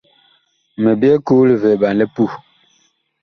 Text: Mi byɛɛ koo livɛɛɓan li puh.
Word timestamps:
Mi 0.81 0.91
byɛɛ 0.99 1.17
koo 1.25 1.43
livɛɛɓan 1.49 1.97
li 1.99 2.05
puh. 2.15 2.33